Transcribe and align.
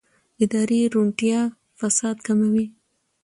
اداري 0.43 0.79
روڼتیا 0.93 1.39
فساد 1.79 2.17
کموي 2.27 2.65